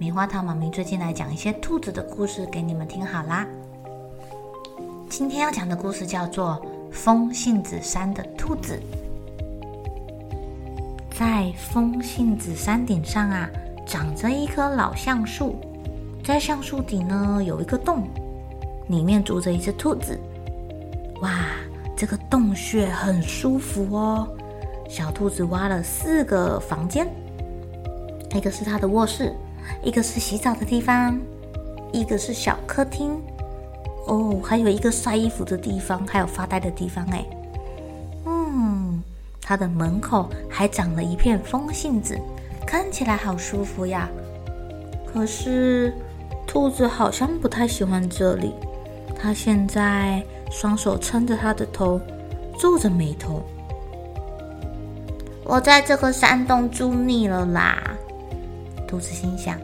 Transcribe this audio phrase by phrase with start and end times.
[0.00, 3.46] 棉花糖妈咪最近来讲一些兔子的故事给你们听好啦。
[5.10, 6.58] 今天要讲的故事叫做
[6.90, 8.80] 《风信子山的兔子》。
[11.14, 13.46] 在风信子山顶上啊，
[13.86, 15.56] 长着一棵老橡树，
[16.24, 18.08] 在橡树底呢有一个洞，
[18.88, 20.18] 里面住着一只兔子。
[21.20, 21.44] 哇，
[21.94, 24.26] 这个洞穴很舒服哦。
[24.88, 27.06] 小兔子挖了四个房间，
[28.34, 29.36] 一个是它的卧室。
[29.82, 31.18] 一个是洗澡的地方，
[31.92, 33.20] 一个是小客厅，
[34.06, 37.04] 哦，还有一个晒衣服的地方，还有发呆的地方。
[37.10, 37.24] 哎，
[38.26, 39.02] 嗯，
[39.40, 42.18] 它的门口还长了一片风信子，
[42.66, 44.08] 看起来好舒服呀。
[45.12, 45.92] 可是
[46.46, 48.54] 兔子好像不太喜欢这里，
[49.18, 52.00] 它现在双手撑着它的头，
[52.58, 53.42] 皱着眉头。
[55.44, 57.96] 我在这个山洞住腻了啦。
[58.90, 59.56] 兔子心想：“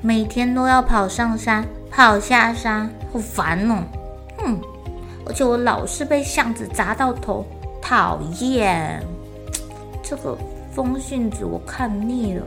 [0.00, 3.82] 每天都要跑上山，跑下山，好烦哦！
[4.38, 4.60] 哼，
[5.26, 7.44] 而且我老是被巷子砸到头，
[7.82, 9.02] 讨厌！
[10.04, 10.38] 这个
[10.72, 12.46] 风信子我看腻了。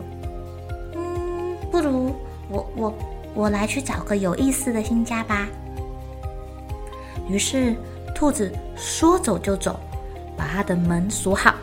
[0.96, 2.16] 嗯，不如
[2.48, 2.94] 我我
[3.34, 5.46] 我来去找个有意思的新家吧。”
[7.28, 7.76] 于是，
[8.16, 9.78] 兔子说走就走，
[10.38, 11.54] 把它的门锁好，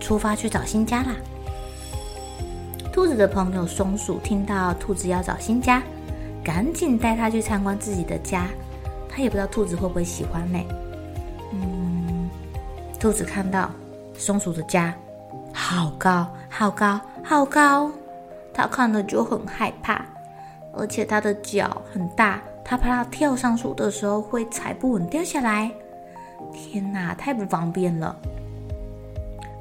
[0.00, 1.14] 出发去找新家啦。
[3.04, 5.82] 兔子的朋友松鼠听到兔子要找新家，
[6.42, 8.46] 赶紧带它去参观自己的家。
[9.10, 10.58] 他也不知道兔子会不会喜欢呢。
[11.52, 12.30] 嗯，
[12.98, 13.70] 兔子看到
[14.14, 14.94] 松鼠的家，
[15.52, 17.90] 好高，好高，好高，
[18.54, 20.02] 它看了就很害怕，
[20.72, 25.70] 而且它的脚很大，它怕它跳上树的时候会踩不稳掉下来。
[26.54, 28.16] 天哪，太不方便了。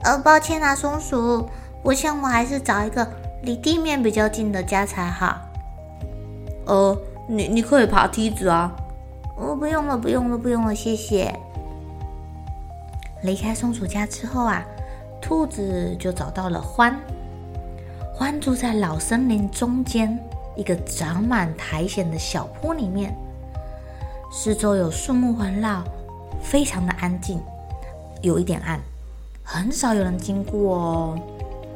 [0.03, 1.45] 呃，抱歉啊，松鼠，
[1.83, 3.05] 我想我还是找一个。
[3.43, 5.37] 离地面比较近的家才好。
[6.65, 8.73] 呃，你你可以爬梯子啊。
[9.37, 11.33] 哦，不用了，不用了，不用了，谢谢。
[13.23, 14.63] 离开松鼠家之后啊，
[15.21, 16.93] 兔子就找到了獾。
[18.17, 20.17] 獾住在老森林中间
[20.55, 23.13] 一个长满苔藓的小坡里面，
[24.31, 25.83] 四周有树木环绕，
[26.41, 27.41] 非常的安静，
[28.21, 28.79] 有一点暗，
[29.43, 31.19] 很少有人经过哦。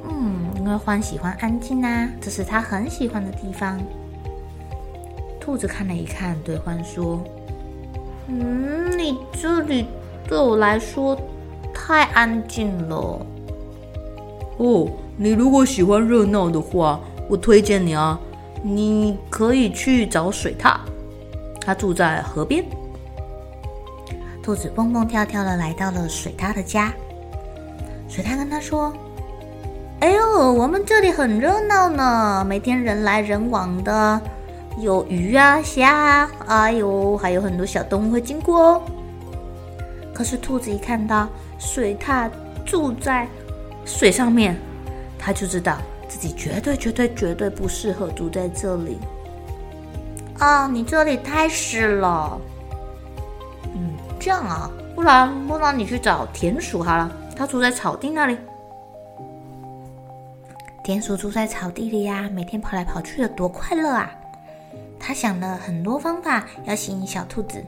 [0.09, 3.79] 嗯，因为獾喜欢安静啊，这是他很喜欢的地方。
[5.39, 7.23] 兔子看了一看，对獾说
[8.27, 9.87] ：“嗯，你这里
[10.27, 11.17] 对我来说
[11.73, 13.25] 太安静了。
[14.57, 18.19] 哦，你如果喜欢热闹的话，我推荐你啊，
[18.61, 20.77] 你可以去找水獭，
[21.61, 22.65] 他住在河边。”
[24.43, 26.93] 兔子蹦蹦跳跳的来到了水獭的家，
[28.07, 28.93] 水獭跟他说。
[29.99, 34.21] 哎呦，我们这里很热闹呢，每天人来人往的，
[34.79, 38.81] 有鱼啊、虾啊，哎呦，还有很多小动物会经过哦。
[40.13, 42.29] 可是兔子一看到水獭
[42.63, 43.27] 住在
[43.85, 44.55] 水上面，
[45.17, 45.77] 他就知道
[46.07, 48.99] 自己绝对、绝对、绝对不适合住在这里。
[50.37, 52.39] 啊，你这里太湿了。
[53.73, 58.37] 嗯，这样啊，不然不然你去找田鼠好了，它住在草地那里。
[60.87, 64.09] 田鼠住在草地里呀，每天跑来跑去的，多快乐啊！
[64.97, 67.61] 他想了很多方法要吸引小兔子，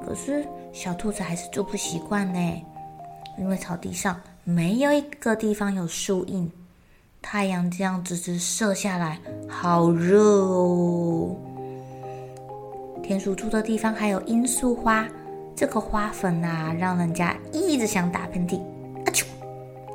[0.00, 2.62] 可是小兔子还是住不习惯呢，
[3.36, 6.48] 因为草地上没有一个地方有树荫，
[7.20, 9.18] 太阳这样直直射下来，
[9.48, 11.34] 好热哦。
[13.02, 15.04] 田鼠住的地方还有罂粟花，
[15.56, 18.60] 这个花粉啊，让人家一直想打喷嚏，
[19.04, 19.24] 啊啾！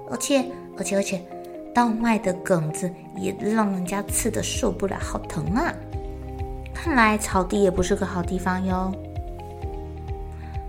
[0.10, 0.44] 而且，
[0.78, 1.24] 而且，而且。
[1.74, 5.74] 稻麦的梗子也让人家刺得受不了，好疼啊！
[6.74, 8.92] 看来草地也不是个好地方哟。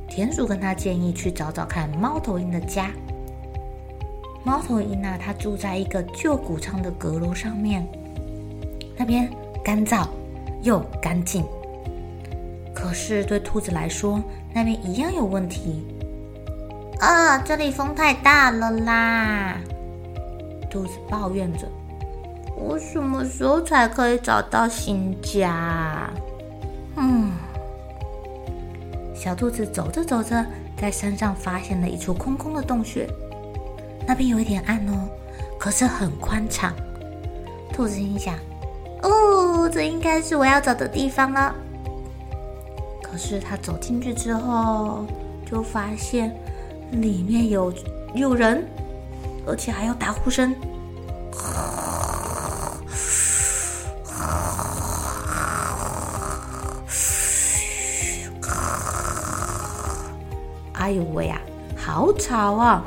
[0.08, 2.90] 田鼠跟他建议去找找看猫头鹰的家。
[4.44, 7.86] 猫头鹰呢，它住在一个旧谷仓的阁楼上面，
[8.96, 9.30] 那边
[9.64, 10.06] 干燥
[10.62, 11.44] 又干净。
[12.74, 14.22] 可是对兔子来说，
[14.52, 15.86] 那边一样有问题。
[16.98, 19.58] 啊，这里风太大了啦！
[20.72, 21.68] 兔子抱怨着。
[22.56, 26.08] 我什么时候才可以找到新家？
[26.96, 27.30] 嗯，
[29.14, 30.44] 小兔子走着走着，
[30.76, 33.06] 在山上发现了一处空空的洞穴。
[34.06, 35.08] 那边有一点暗哦，
[35.58, 36.72] 可是很宽敞。
[37.72, 38.34] 兔子心想
[39.02, 41.54] ：“哦，这应该是我要找的地方了。”
[43.02, 45.04] 可是他走进去之后，
[45.44, 46.34] 就发现
[46.92, 47.72] 里面有
[48.14, 48.66] 有人，
[49.46, 50.54] 而且还有打呼声。
[60.74, 61.40] 哎呦喂呀，
[61.76, 62.84] 好吵啊！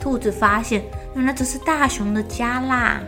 [0.00, 0.82] 兔子发现，
[1.14, 3.00] 原来这是大熊的家啦。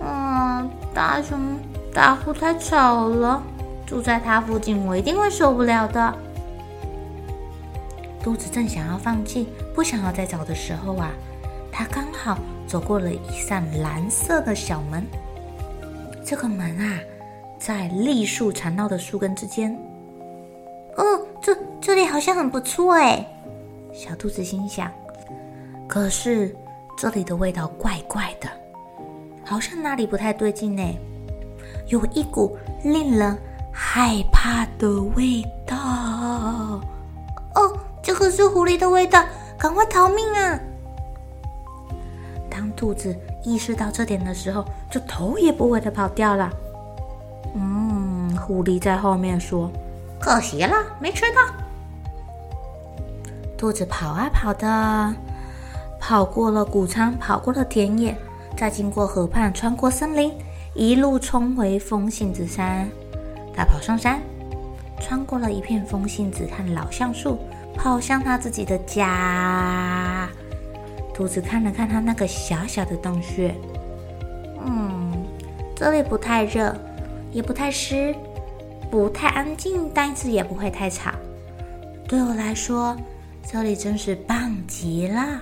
[0.00, 1.58] 嗯，大熊
[1.92, 3.42] 打呼太吵了，
[3.84, 6.14] 住在它附近我一定会受不了的。
[8.22, 11.10] 兔子正想要放弃，不想要再找的时候啊，
[11.72, 15.04] 它刚好走过了一扇蓝色的小门。
[16.22, 17.00] 这个门啊，
[17.58, 19.74] 在栗树缠绕的树根之间。
[20.96, 21.02] 哦，
[21.40, 23.26] 这这里好像很不错哎，
[23.92, 24.92] 小兔子心想。
[25.88, 26.54] 可是
[26.96, 28.48] 这里的味道怪怪的，
[29.44, 30.82] 好像哪里不太对劲呢？
[31.88, 33.36] 有一股令人
[33.72, 35.76] 害怕的味道。
[37.54, 39.24] 哦，这个是狐狸的味道，
[39.58, 40.60] 赶快逃命啊！
[42.82, 46.50] 当兔子意识到这点的时候，就头也不回的跑掉了。
[47.54, 49.70] 嗯，狐狸在后面说
[50.18, 51.54] ：“可惜了，没吃到。”
[53.56, 55.14] 兔子跑啊跑的。
[56.00, 58.16] 跑过了谷仓，跑过了田野，
[58.56, 60.32] 再经过河畔，穿过森林，
[60.74, 62.88] 一路冲回风信子山。
[63.54, 64.20] 它跑上山，
[64.98, 67.38] 穿过了一片风信子和老橡树，
[67.76, 70.28] 跑向它自己的家。
[71.22, 73.54] 兔子看了看他那个小小的洞穴，
[74.66, 75.24] 嗯，
[75.76, 76.76] 这里不太热，
[77.30, 78.12] 也不太湿，
[78.90, 81.12] 不太安静，但是也不会太吵。
[82.08, 82.96] 对我来说，
[83.46, 85.40] 这里真是棒极了。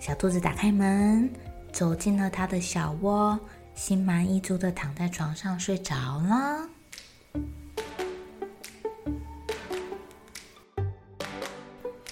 [0.00, 1.30] 小兔子打开门，
[1.70, 3.38] 走进了它的小窝，
[3.76, 6.68] 心满意足的躺在床上睡着了。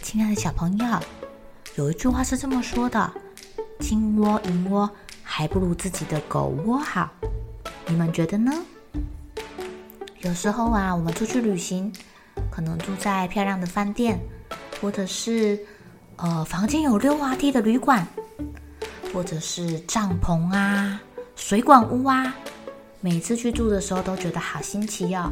[0.01, 0.87] 亲爱的小朋友，
[1.79, 3.09] 有一句话是这么说的
[3.79, 4.91] ：“金窝银窝
[5.23, 7.09] 还不如自己的狗窝好。”
[7.87, 8.53] 你们觉得呢？
[10.23, 11.93] 有时候啊，我们出去旅行，
[12.51, 14.19] 可能住在漂亮的饭店，
[14.81, 15.57] 或者是……
[16.17, 18.05] 呃，房间有溜滑梯的旅馆，
[19.15, 21.01] 或者是帐篷啊、
[21.37, 22.35] 水管屋啊，
[23.01, 25.31] 每次去住的时候都觉得好新奇哦。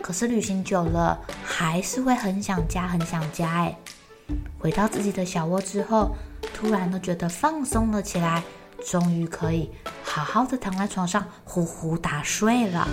[0.00, 3.78] 可是旅行久了，还是会很想家，很想家哎。
[4.58, 6.16] 回到自己的小窝之后，
[6.52, 8.42] 突然都觉得放松了起来，
[8.84, 9.70] 终于可以
[10.02, 12.86] 好好的躺在床上呼呼大睡了。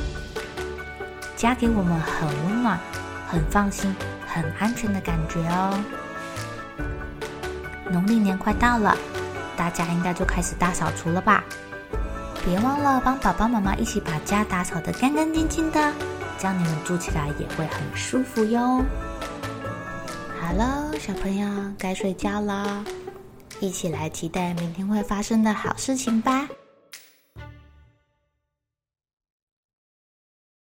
[1.36, 2.80] 家给我们很温暖、
[3.28, 3.94] 很放心、
[4.28, 5.78] 很安全的感觉哦。
[7.90, 8.96] 农历年快到了，
[9.58, 11.44] 大家应该就开始大扫除了吧？
[12.46, 15.92] 别忘了帮爸爸妈妈一起把家打扫得干干净净的，
[16.38, 18.84] 这样你们住起来也会很舒服哟。
[20.46, 22.86] 好喽，小朋友该睡觉了，
[23.62, 26.48] 一起来期待明天会发生的好事情吧。